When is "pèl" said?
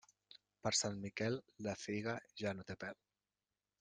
2.85-2.99